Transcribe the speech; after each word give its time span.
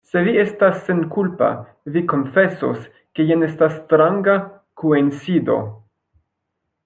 Se 0.09 0.21
vi 0.25 0.31
estas 0.43 0.77
senkulpa, 0.85 1.49
vi 1.97 2.01
konfesos, 2.13 2.79
ke 3.19 3.27
jen 3.31 3.47
estas 3.49 3.75
stranga 3.83 4.37
koincido. 4.85 5.59